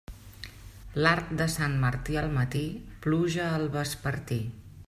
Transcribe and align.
L'arc 1.03 1.35
de 1.41 1.47
Sant 1.57 1.77
Martí 1.85 2.19
al 2.23 2.33
matí, 2.39 2.65
pluja 3.07 3.47
al 3.59 3.71
vespertí. 3.81 4.43